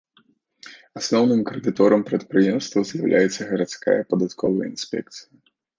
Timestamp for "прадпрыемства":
2.09-2.79